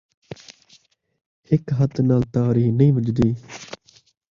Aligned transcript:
ہک 1.47 1.63
ہتھ 1.77 1.99
نال 2.07 2.23
تاڑی 2.33 2.65
نئیں 2.77 2.93
وڄدی 2.95 3.29